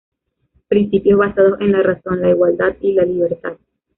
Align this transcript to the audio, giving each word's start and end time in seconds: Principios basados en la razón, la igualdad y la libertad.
Principios 0.67 1.19
basados 1.19 1.61
en 1.61 1.73
la 1.73 1.83
razón, 1.83 2.21
la 2.21 2.31
igualdad 2.31 2.75
y 2.81 2.93
la 2.93 3.03
libertad. 3.03 3.57